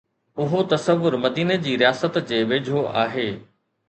اهو 0.43 0.59
تصور 0.69 1.17
مديني 1.25 1.57
جي 1.65 1.73
رياست 1.81 2.17
جي 2.31 2.39
ويجهو 2.53 2.81
آهي. 3.03 3.27